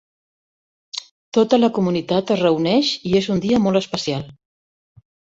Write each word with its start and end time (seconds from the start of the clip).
Tota 1.37 1.59
la 1.59 1.67
comunitat 1.75 2.33
es 2.35 2.41
reuneix 2.43 2.89
i 3.09 3.11
és 3.19 3.27
un 3.33 3.43
dia 3.43 3.59
molt 3.67 3.81
especial. 3.81 4.25